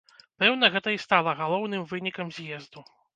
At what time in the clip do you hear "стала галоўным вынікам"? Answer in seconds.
1.03-2.27